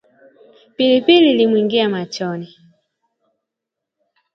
Pilipili 0.77 1.29
ilimwingia 1.31 1.89
machoni 1.89 2.57